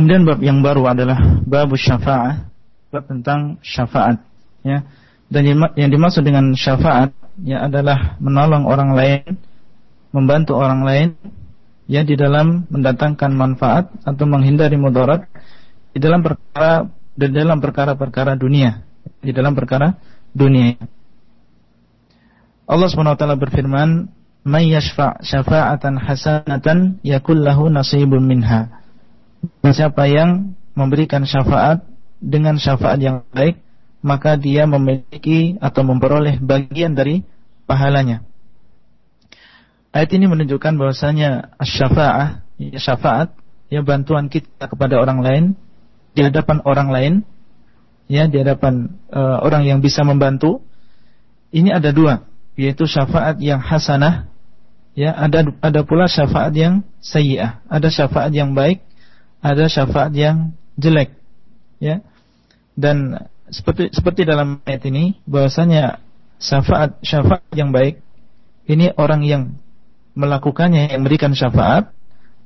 [0.00, 2.48] Kemudian bab yang baru adalah bab syafa'ah,
[2.88, 4.16] bab tentang syafaat,
[4.64, 4.80] ya.
[5.28, 5.44] Dan
[5.76, 7.12] yang dimaksud dengan syafaat
[7.44, 9.36] ya adalah menolong orang lain,
[10.08, 11.08] membantu orang lain
[11.84, 15.28] ya di dalam mendatangkan manfaat atau menghindari mudarat
[15.92, 18.80] di dalam perkara di dalam perkara-perkara dunia,
[19.20, 20.00] di dalam perkara
[20.32, 20.80] dunia.
[22.64, 24.08] Allah Subhanahu wa taala berfirman,
[24.48, 28.79] "May yashfa' syafa'atan hasanatan yakul lahu nasibun minha."
[29.72, 31.84] Siapa yang memberikan syafaat
[32.20, 33.60] dengan syafaat yang baik,
[34.00, 37.24] maka dia memiliki atau memperoleh bagian dari
[37.68, 38.24] pahalanya.
[39.90, 43.34] Ayat ini menunjukkan bahwasanya syafa'ah, ya syafaat,
[43.72, 45.44] ya bantuan kita kepada orang lain
[46.14, 47.14] di hadapan orang lain,
[48.06, 50.62] ya di hadapan uh, orang yang bisa membantu.
[51.50, 52.22] Ini ada dua,
[52.54, 54.30] yaitu syafaat yang hasanah,
[54.94, 57.66] ya ada ada pula syafaat yang sayyi'ah.
[57.66, 58.86] Ada syafaat yang baik,
[59.40, 61.16] ada syafaat yang jelek
[61.80, 62.04] ya.
[62.76, 63.16] Dan
[63.50, 66.00] seperti seperti dalam ayat ini bahwasanya
[66.40, 68.00] syafaat syafaat yang baik
[68.70, 69.42] ini orang yang
[70.14, 71.92] melakukannya yang memberikan syafaat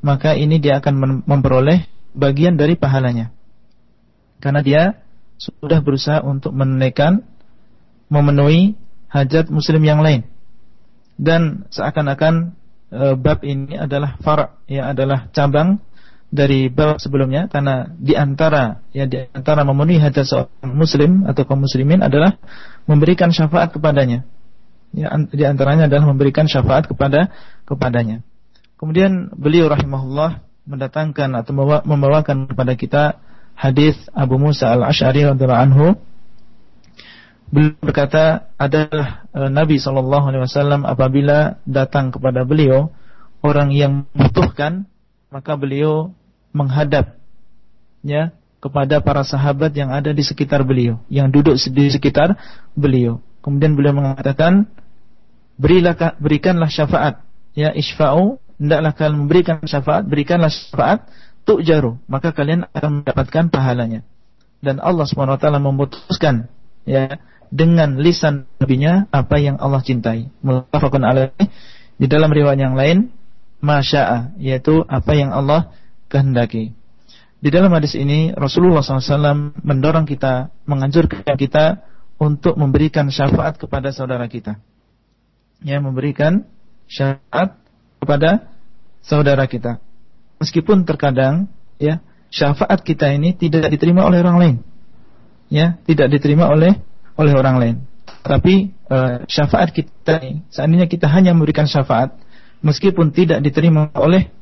[0.05, 3.33] maka ini dia akan memperoleh bagian dari pahalanya.
[4.39, 4.83] Karena dia
[5.41, 7.25] sudah berusaha untuk menunaikan
[8.13, 8.77] memenuhi
[9.09, 10.29] hajat muslim yang lain.
[11.17, 12.53] Dan seakan-akan
[12.93, 15.81] e, bab ini adalah far ya adalah cabang
[16.35, 21.63] dari bab sebelumnya karena di antara ya di antara memenuhi hajat seorang muslim atau kaum
[21.63, 22.35] muslimin adalah
[22.91, 24.27] memberikan syafaat kepadanya.
[24.91, 27.31] Ya di antaranya adalah memberikan syafaat kepada
[27.71, 28.27] kepadanya.
[28.75, 31.55] Kemudian beliau rahimahullah mendatangkan atau
[31.87, 33.03] membawakan kepada kita
[33.55, 35.87] hadis Abu Musa al-Asy'ari radhiyallahu anhu
[37.55, 42.91] beliau berkata adalah e, Nabi wasallam apabila datang kepada beliau
[43.47, 44.91] orang yang membutuhkan
[45.31, 46.17] maka beliau
[46.55, 47.19] menghadap
[48.07, 48.31] ya
[48.63, 52.39] kepada para sahabat yang ada di sekitar beliau, yang duduk di sekitar
[52.73, 53.21] beliau.
[53.45, 54.65] Kemudian beliau mengatakan,
[55.61, 57.21] berilah berikanlah syafaat,
[57.53, 61.05] ya isfa'u, hendaklah kalian memberikan syafaat, berikanlah syafaat,
[61.45, 64.01] tu'jaru, maka kalian akan mendapatkan pahalanya.
[64.65, 66.49] Dan Allah SWT memutuskan
[66.89, 67.21] ya
[67.53, 70.33] dengan lisan nabinya apa yang Allah cintai.
[70.41, 71.37] Muttafaqun alaih
[72.01, 73.13] di dalam riwayat yang lain
[73.61, 75.69] masya'a yaitu apa yang Allah
[76.15, 76.71] kehendaki.
[77.43, 81.83] Di dalam hadis ini Rasulullah SAW mendorong kita, menganjurkan kita
[82.23, 84.63] untuk memberikan syafaat kepada saudara kita.
[85.61, 86.47] Ya, memberikan
[86.87, 87.59] syafaat
[87.99, 88.47] kepada
[89.03, 89.83] saudara kita.
[90.39, 91.51] Meskipun terkadang
[91.83, 91.99] ya
[92.31, 94.57] syafaat kita ini tidak diterima oleh orang lain.
[95.51, 96.79] Ya, tidak diterima oleh
[97.19, 97.77] oleh orang lain.
[98.25, 102.17] Tapi uh, syafaat kita ini seandainya kita hanya memberikan syafaat
[102.65, 104.33] meskipun tidak diterima oleh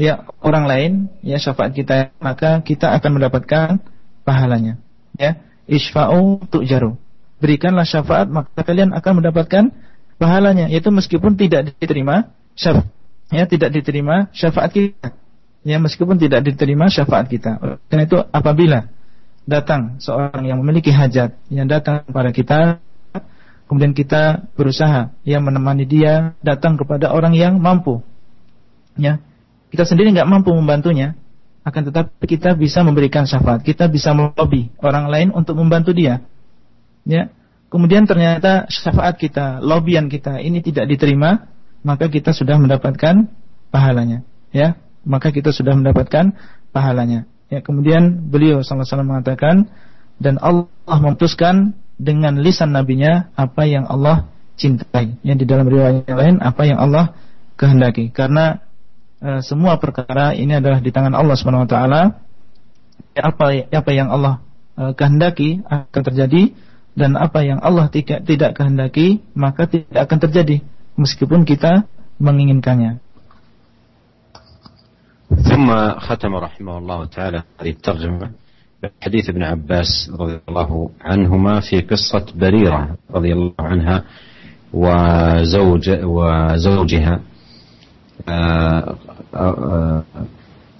[0.00, 3.84] ya orang lain ya syafaat kita maka kita akan mendapatkan
[4.24, 4.80] pahalanya.
[5.20, 6.96] Ya isfa'u tu'jaru
[7.36, 9.68] berikanlah syafaat maka kalian akan mendapatkan
[10.16, 10.72] pahalanya.
[10.72, 12.88] Yaitu meskipun tidak diterima syafaat
[13.28, 15.12] ya tidak diterima syafaat kita.
[15.60, 17.60] Ya meskipun tidak diterima syafaat kita.
[17.92, 18.88] Karena itu apabila
[19.44, 22.58] datang seorang yang memiliki hajat yang datang kepada kita
[23.68, 28.00] kemudian kita berusaha yang menemani dia datang kepada orang yang mampu.
[28.96, 29.20] Ya
[29.70, 31.14] kita sendiri nggak mampu membantunya,
[31.62, 36.24] akan tetapi kita bisa memberikan syafaat, kita bisa melobi orang lain untuk membantu dia.
[37.06, 37.30] Ya.
[37.70, 41.46] Kemudian ternyata syafaat kita, lobian kita ini tidak diterima,
[41.86, 43.30] maka kita sudah mendapatkan
[43.70, 44.74] pahalanya, ya.
[45.06, 46.34] Maka kita sudah mendapatkan
[46.74, 47.24] pahalanya.
[47.50, 49.70] Ya, kemudian beliau sama-sama mengatakan
[50.20, 54.30] dan Allah memutuskan dengan lisan nabinya apa yang Allah
[54.60, 55.18] cintai.
[55.24, 57.16] Yang di dalam riwayat lain apa yang Allah
[57.56, 58.12] kehendaki.
[58.12, 58.60] Karena
[59.21, 62.01] e, semua perkara ini adalah di tangan Allah Subhanahu wa taala.
[63.15, 64.43] Apa apa yang Allah
[64.75, 66.51] e, kehendaki akan terjadi
[66.95, 70.57] dan apa yang Allah tidak tidak kehendaki maka tidak akan terjadi
[70.95, 71.87] meskipun kita
[72.19, 73.03] menginginkannya.
[75.25, 75.67] ثم
[75.99, 78.27] ختم رحمه الله تعالى هذه الترجمة
[78.83, 84.03] بحديث ابن عباس رضي الله عنهما في قصة بريرة رضي الله عنها
[84.73, 87.28] وزوج وزوجها آه، آه،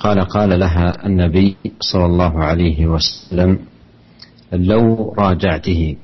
[0.00, 3.58] قال قال لها النبي صلى الله عليه وسلم
[4.52, 5.96] لو راجعته.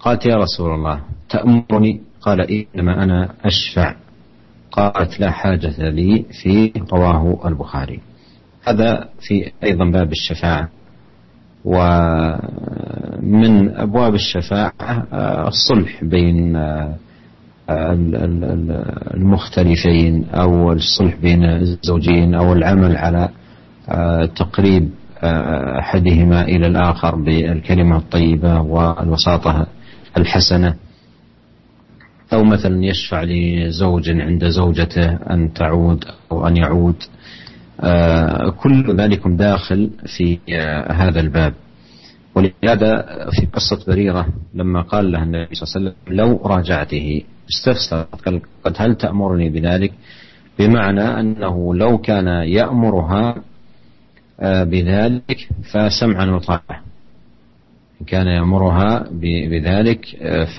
[0.00, 2.40] قالت يا رسول الله تأمرني؟ قال
[2.74, 3.94] إنما أنا أشفع.
[4.72, 8.00] قالت لا حاجة لي في رواه البخاري.
[8.68, 10.68] هذا في أيضا باب الشفاعة.
[11.64, 12.36] ومن
[13.76, 14.72] أبواب الشفاعة
[15.48, 16.56] الصلح بين
[19.14, 23.28] المختلفين أو الصلح بين الزوجين أو العمل على
[24.36, 24.90] تقريب
[25.78, 29.66] أحدهما إلى الآخر بالكلمة الطيبة والوساطة
[30.16, 30.74] الحسنة.
[32.32, 37.02] أو مثلا يشفع لزوج عند زوجته أن تعود أو أن يعود.
[37.80, 41.54] آه، كل ذلك داخل في آه، هذا الباب.
[42.34, 48.08] ولهذا في قصة بريرة لما قال لها النبي صلى الله عليه وسلم لو راجعته استفسرت
[48.24, 49.92] قال قد هل تأمرني بذلك؟
[50.58, 53.34] بمعنى أنه لو كان يأمرها
[54.40, 56.82] آه، بذلك فسمعا وطاعة.
[58.06, 59.06] كان يأمرها
[59.50, 60.06] بذلك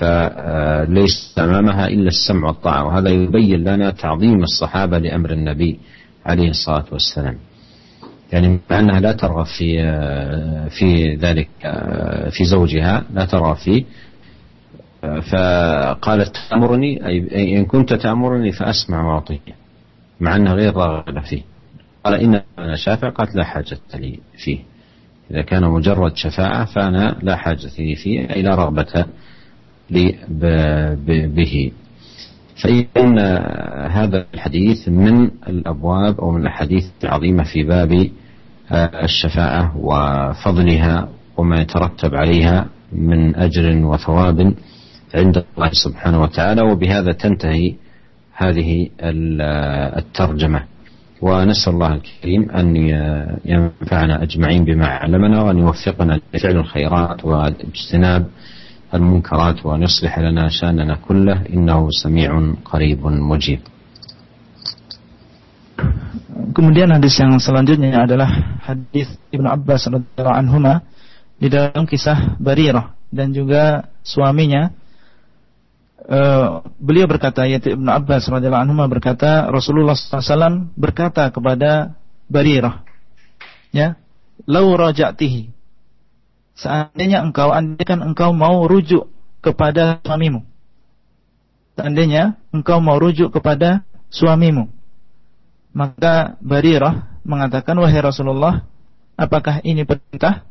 [0.00, 2.84] فليس أمامها إلا السمع والطاعة.
[2.86, 5.78] وهذا يبين لنا تعظيم الصحابة لأمر النبي
[6.26, 7.36] عليه الصلاة والسلام.
[8.32, 9.76] يعني مع أنها لا ترغب في
[10.70, 11.48] في ذلك
[12.30, 13.84] في زوجها لا ترغب فيه
[15.02, 19.38] فقالت تأمرني أي إن كنت تأمرني فأسمع وأطيع
[20.20, 21.42] مع أنها غير راغبة فيه.
[22.04, 24.58] قال إن أنا شافع قالت لا حاجة لي فيه.
[25.30, 29.04] إذا كان مجرد شفاعة فأنا لا حاجة لي فيه أي لا رغبة
[29.90, 30.18] لي
[31.34, 31.72] به.
[32.62, 33.18] فإن
[33.90, 38.10] هذا الحديث من الأبواب أو من الأحاديث العظيمة في باب
[39.04, 44.54] الشفاعة وفضلها وما يترتب عليها من أجر وثواب
[45.14, 47.74] عند الله سبحانه وتعالى وبهذا تنتهي
[48.36, 48.88] هذه
[50.00, 50.60] الترجمة.
[51.18, 52.66] ونسأل الله الكريم أن
[53.44, 58.22] ينفعنا أجمعين بما علمنا وأن يوفقنا لفعل الخيرات واجتناب
[58.94, 61.50] المنكرات وأن يصلح لنا شأننا كله.
[61.50, 62.30] إنه سميع
[62.64, 63.60] قريب مجيب.
[66.54, 70.58] Kemudian hadis yang selanjutnya adalah hadis Ibnu Abbas radhiyallahu anhu
[71.38, 74.74] di dalam kisah Barirah dan juga suaminya
[76.08, 81.94] uh, beliau berkata yaitu Ibnu Abbas radhiyallahu anhu berkata Rasulullah SAW berkata kepada
[82.28, 82.84] Barirah
[83.70, 83.96] ya
[84.48, 85.52] lau raja'tihi
[86.58, 89.08] seandainya engkau andaikan engkau mau rujuk
[89.44, 90.48] kepada suamimu
[91.78, 94.66] seandainya engkau mau rujuk kepada suamimu.
[95.70, 98.66] Maka Barirah mengatakan wahai Rasulullah
[99.14, 100.42] apakah ini perintah?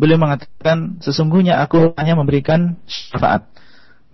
[0.00, 3.44] Beliau mengatakan sesungguhnya aku hanya memberikan syafaat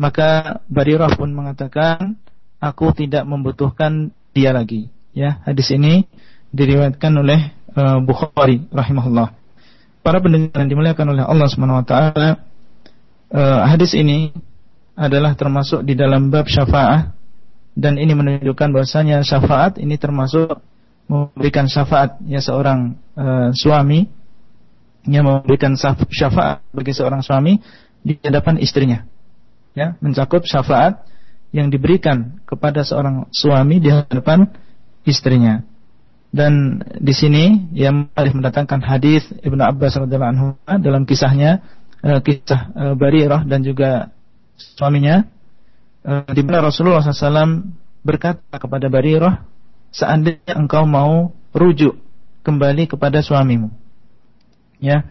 [0.01, 2.17] maka Barirah pun mengatakan,
[2.63, 4.89] aku tidak membutuhkan dia lagi.
[5.13, 6.09] Ya, hadis ini
[6.55, 9.35] diriwayatkan oleh uh, Bukhari rahimahullah.
[10.03, 12.29] Para pendengar yang dimuliakan oleh Allah Subhanahu wa taala,
[13.31, 14.33] uh, hadis ini
[14.97, 17.13] adalah termasuk di dalam bab syafaat
[17.73, 20.61] dan ini menunjukkan bahwasanya syafaat ini termasuk
[21.09, 24.05] memberikan syafaat ya seorang uh, suami
[25.09, 25.75] yang memberikan
[26.13, 27.59] syafaat bagi seorang suami
[28.05, 29.09] di hadapan istrinya
[29.73, 31.05] ya mencakup syafaat
[31.53, 34.49] yang diberikan kepada seorang suami di hadapan
[35.05, 35.61] istrinya.
[36.33, 41.61] Dan di sini yang paling mendatangkan hadis Ibnu Abbas radhiyallahu dalam kisahnya
[42.01, 44.09] uh, kisah uh, Barirah dan juga
[44.57, 45.29] suaminya
[46.09, 47.69] uh, di mana Rasulullah SAW
[48.01, 49.45] berkata kepada Barirah
[49.93, 52.01] seandainya engkau mau rujuk
[52.43, 53.71] kembali kepada suamimu
[54.83, 55.07] ya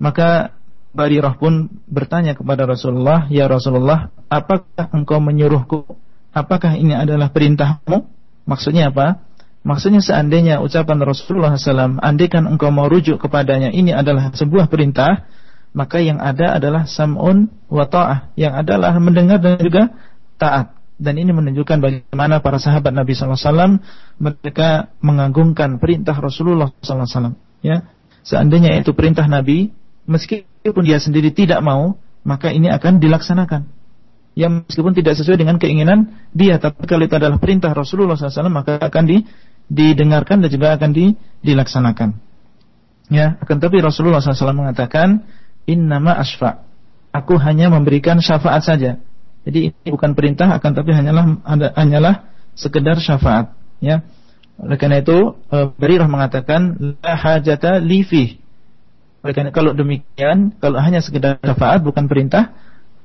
[0.00, 0.56] maka
[0.92, 5.88] Barirah pun bertanya kepada Rasulullah, "Ya Rasulullah, apakah engkau menyuruhku?
[6.36, 8.08] Apakah ini adalah perintahmu?"
[8.44, 9.24] Maksudnya apa?
[9.62, 15.30] Maksudnya seandainya ucapan Rasulullah SAW, andaikan engkau mau rujuk kepadanya, ini adalah sebuah perintah,
[15.70, 19.94] maka yang ada adalah sam'un wa ta'ah, yang adalah mendengar dan juga
[20.34, 20.74] taat.
[20.98, 23.82] Dan ini menunjukkan bagaimana para sahabat Nabi SAW
[24.18, 27.38] mereka mengagungkan perintah Rasulullah SAW.
[27.62, 27.86] Ya,
[28.26, 29.70] seandainya itu perintah Nabi,
[30.06, 33.82] meskipun dia sendiri tidak mau, maka ini akan dilaksanakan.
[34.32, 38.80] yang meskipun tidak sesuai dengan keinginan dia tapi kalau itu adalah perintah Rasulullah SAW maka
[38.80, 39.28] akan di,
[39.68, 41.12] didengarkan dan juga akan di,
[41.44, 42.16] dilaksanakan.
[43.12, 45.28] Ya akan tapi Rasulullah SAW mengatakan
[45.68, 46.64] innama asfa
[47.12, 48.96] aku hanya memberikan syafaat saja.
[49.44, 51.24] Jadi ini bukan perintah akan tapi hanyalah
[51.76, 52.14] hanyalah
[52.56, 53.52] sekedar syafaat.
[53.84, 54.00] Ya
[54.56, 58.00] oleh karena itu eh, Barirah mengatakan la hajata li
[59.22, 62.50] oleh karena kalau demikian kalau hanya sekedar syafaat bukan perintah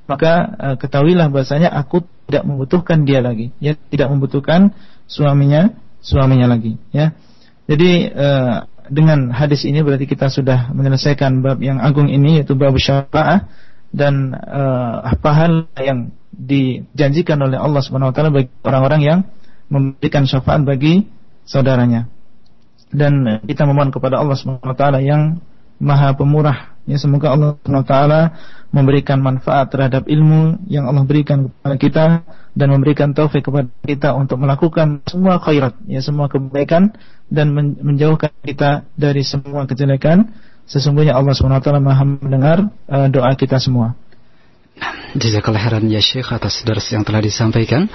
[0.08, 3.52] maka uh, ketahuilah bahasanya aku tidak membutuhkan dia lagi.
[3.60, 4.72] Ya tidak membutuhkan
[5.04, 6.80] suaminya suaminya lagi.
[6.96, 7.12] Ya.
[7.68, 12.72] Jadi uh, dengan hadis ini berarti kita sudah menyelesaikan bab yang agung ini yaitu bab
[12.80, 13.52] syafaat
[13.92, 19.18] dan uh, pahala yang dijanjikan oleh Allah Subhanahu wa taala bagi orang-orang yang
[19.68, 21.04] memberikan syafaat bagi
[21.44, 22.08] saudaranya.
[22.88, 25.44] Dan kita memohon kepada Allah Subhanahu wa taala yang
[25.78, 26.78] Maha Pemurah.
[26.88, 28.20] Ya semoga Allah taala
[28.72, 32.04] memberikan manfaat terhadap ilmu yang Allah berikan kepada kita
[32.56, 36.96] dan memberikan taufik kepada kita untuk melakukan semua khairat, ya semua kebaikan
[37.28, 37.52] dan
[37.84, 40.32] menjauhkan kita dari semua kejelekan.
[40.68, 42.58] Sesungguhnya Allah Subhanahu wa taala Maha mendengar
[42.88, 43.96] uh, doa kita semua.
[45.16, 47.88] Jazakallah khairan ya Syekh atas dars yang telah disampaikan.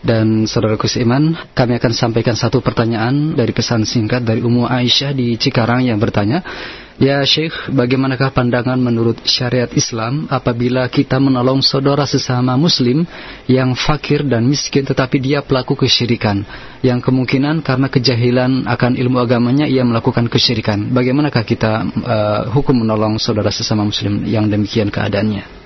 [0.00, 5.36] Dan saudara Iman, kami akan sampaikan satu pertanyaan dari pesan singkat dari Ummu Aisyah di
[5.36, 6.40] Cikarang yang bertanya,
[7.00, 13.08] Ya Syekh, bagaimanakah pandangan menurut syariat Islam apabila kita menolong saudara sesama muslim
[13.48, 16.44] yang fakir dan miskin tetapi dia pelaku kesyirikan
[16.84, 20.92] yang kemungkinan karena kejahilan akan ilmu agamanya ia melakukan kesyirikan.
[20.92, 25.59] Bagaimanakah kita uh, hukum menolong saudara sesama muslim yang demikian keadaannya?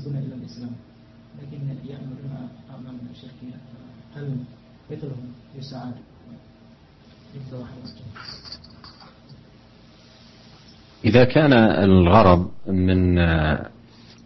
[0.00, 0.70] ينتسبون إلى الإسلام.
[1.42, 3.56] لكن يأمرون أعمال الشركية
[4.16, 4.36] هل
[4.90, 5.94] مثلهم يساعد.
[11.04, 13.14] إذا كان الغرض من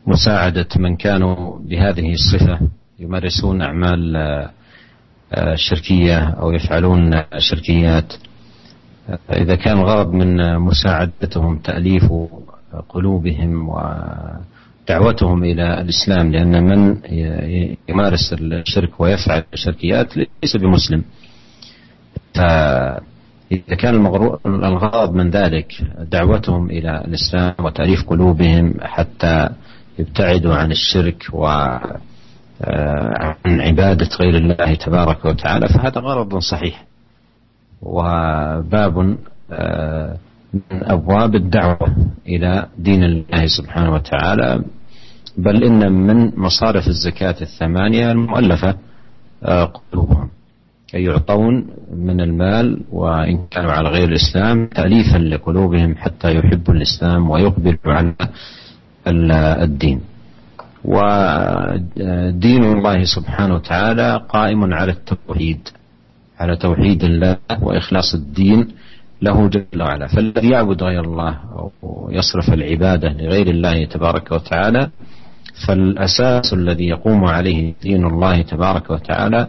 [0.06, 2.60] مساعدة من كانوا بهذه الصفة
[2.98, 4.16] يمارسون أعمال
[5.54, 8.12] شركية أو يفعلون شركيات
[9.30, 12.12] إذا كان الغرض من مساعدتهم تأليف
[12.88, 13.80] قلوبهم و
[14.88, 16.96] دعوتهم إلى الإسلام لأن من
[17.88, 21.04] يمارس الشرك ويفعل الشركيات ليس بمسلم.
[22.34, 24.06] فإذا كان
[24.46, 25.72] الغرض من ذلك
[26.10, 29.48] دعوتهم إلى الإسلام وتأليف قلوبهم حتى
[29.98, 31.46] يبتعدوا عن الشرك و
[33.44, 36.84] عن عبادة غير الله تبارك وتعالى فهذا غرض صحيح.
[37.82, 39.16] وباب
[40.54, 41.96] من أبواب الدعوة
[42.28, 44.64] إلى دين الله سبحانه وتعالى
[45.38, 48.74] بل إن من مصارف الزكاة الثمانية المؤلفة
[49.44, 50.28] آه، قلوبهم.
[50.94, 57.94] أي يعطون من المال وإن كانوا على غير الإسلام تأليفا لقلوبهم حتى يحبوا الإسلام ويقبلوا
[57.94, 60.00] على الدين.
[60.84, 65.68] ودين الله سبحانه وتعالى قائم على التوحيد
[66.40, 68.68] على توحيد الله وإخلاص الدين
[69.22, 70.06] له جل وعلا.
[70.06, 71.38] فالذي يعبد غير الله
[71.82, 74.90] ويصرف العبادة لغير الله تبارك وتعالى
[75.66, 79.48] فالأساس الذي يقوم عليه دين الله تبارك وتعالى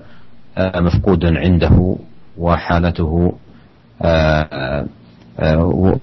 [0.58, 1.96] آه، مفقود عنده
[2.38, 3.34] وحالته
[4.02, 4.86] آه،
[5.40, 6.00] آه،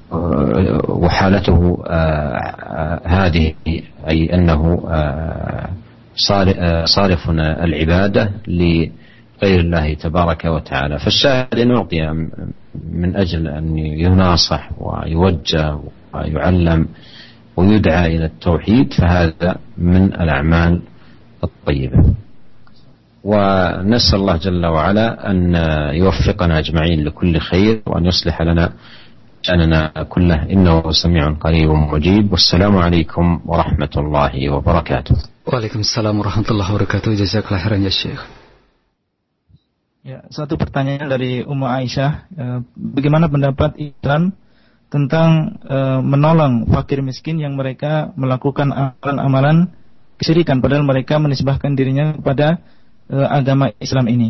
[0.88, 1.84] وحالته
[3.04, 3.54] هذه
[4.08, 4.82] أي أنه
[6.84, 8.30] صارف العبادة
[9.42, 10.98] غير الله تبارك وتعالى.
[10.98, 12.00] فالشاهد أن يعطي
[12.92, 15.78] من أجل أن يناصح ويوجه
[16.14, 16.88] ويعلم
[17.56, 20.82] ويدعى إلى التوحيد فهذا من الأعمال
[21.44, 22.14] الطيبة.
[23.24, 25.54] ونسأل الله جل وعلا أن
[25.94, 28.72] يوفقنا أجمعين لكل خير وأن يصلح لنا
[29.42, 30.42] شأننا كله.
[30.50, 32.32] إنه سميع قريب مجيب.
[32.32, 35.16] والسلام عليكم ورحمة الله وبركاته.
[35.46, 37.14] وعليكم السلام ورحمة الله وبركاته.
[37.14, 38.41] جزاك الله خيرا يا شيخ.
[40.02, 42.44] Ya, satu pertanyaan dari Ummu Aisyah, e,
[42.74, 44.34] bagaimana pendapat Islam
[44.90, 49.70] tentang e, menolong fakir miskin yang mereka melakukan amalan-amalan
[50.18, 52.58] kesyirikan padahal mereka menisbahkan dirinya kepada
[53.06, 54.28] e, agama Islam ini.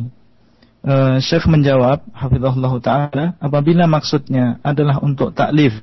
[1.23, 5.79] Syekh menjawab, hafizahullah taala, apabila maksudnya adalah untuk taklif,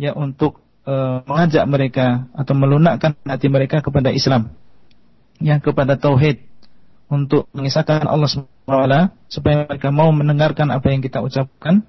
[0.00, 0.64] ya untuk
[1.28, 4.48] mengajak mereka atau melunakkan hati mereka kepada Islam,
[5.44, 6.40] yang kepada tauhid,
[7.08, 8.74] untuk mengisahkan Allah SWT
[9.28, 11.84] supaya mereka mau mendengarkan apa yang kita ucapkan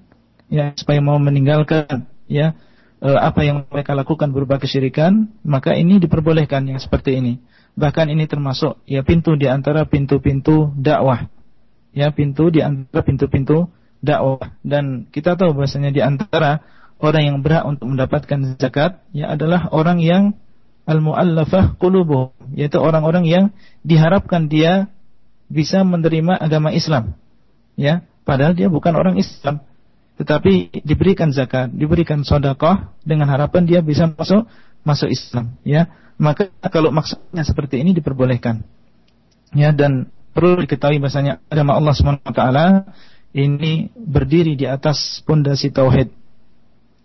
[0.46, 2.54] ya supaya mau meninggalkan ya
[3.02, 7.42] uh, apa yang mereka lakukan berupa kesyirikan, maka ini diperbolehkan yang seperti ini.
[7.76, 11.28] Bahkan ini termasuk ya pintu di antara pintu-pintu dakwah.
[11.96, 13.72] Ya, pintu di antara pintu-pintu
[14.04, 16.60] dakwah dan kita tahu bahasanya di antara
[17.00, 20.36] orang yang berhak untuk mendapatkan zakat ya adalah orang yang
[20.84, 23.44] al-muallafah qulubuh, yaitu orang-orang yang
[23.82, 24.92] diharapkan dia
[25.46, 27.14] bisa menerima agama Islam.
[27.76, 29.60] Ya, padahal dia bukan orang Islam,
[30.16, 34.48] tetapi diberikan zakat, diberikan sedekah dengan harapan dia bisa masuk
[34.82, 35.92] masuk Islam, ya.
[36.16, 38.64] Maka kalau maksudnya seperti ini diperbolehkan.
[39.52, 42.40] Ya, dan perlu diketahui bahasanya agama Allah SWT
[43.36, 46.08] ini berdiri di atas pondasi tauhid.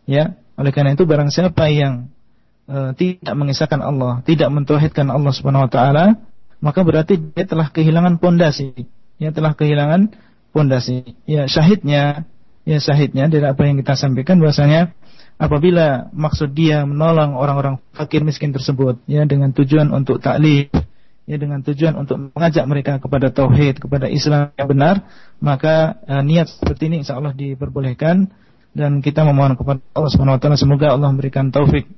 [0.07, 2.07] Ya, oleh karena itu barang siapa yang
[2.71, 6.05] uh, tidak mengisahkan Allah, tidak mentauhidkan Allah Subhanahu wa taala,
[6.61, 8.87] maka berarti dia telah kehilangan pondasi.
[9.17, 10.13] Ya, telah kehilangan
[10.53, 11.17] pondasi.
[11.25, 12.29] Ya, syahidnya,
[12.63, 14.93] ya syahidnya dari apa yang kita sampaikan bahwasanya
[15.41, 20.69] apabila maksud dia menolong orang-orang fakir miskin tersebut ya dengan tujuan untuk taklif
[21.25, 24.95] ya dengan tujuan untuk mengajak mereka kepada tauhid kepada Islam yang benar
[25.41, 28.29] maka uh, niat seperti ini insyaallah diperbolehkan
[28.77, 31.89] dan kita memohon kepada Allah Subhanahu wa taala semoga Allah memberikan taufik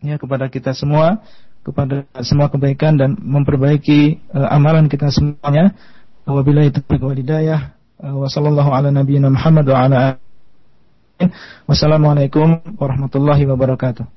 [0.00, 1.20] ya kepada kita semua
[1.66, 5.74] kepada semua kebaikan dan memperbaiki uh, amalan kita semuanya.
[6.22, 7.74] Wabillahi taufiq wal hidayah.
[8.02, 10.00] Sallallahu ala Muhammad wa ala
[11.64, 14.15] Wassalamualaikum warahmatullahi wabarakatuh.